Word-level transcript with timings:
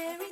very 0.00 0.29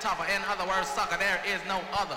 tougher. 0.00 0.24
In 0.32 0.42
other 0.48 0.66
words, 0.66 0.88
sucker, 0.88 1.18
there 1.18 1.40
is 1.46 1.60
no 1.68 1.80
other. 1.92 2.16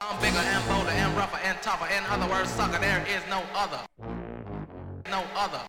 I'm 0.00 0.20
bigger 0.20 0.38
and 0.38 0.68
bolder 0.68 0.90
and 0.90 1.16
rougher 1.16 1.38
and 1.44 1.62
tougher. 1.62 1.86
In 1.86 2.04
other 2.06 2.28
words, 2.28 2.50
sucker, 2.50 2.78
there 2.78 3.06
is 3.08 3.22
no 3.30 3.42
other. 3.54 3.78
No 5.10 5.22
other. 5.36 5.60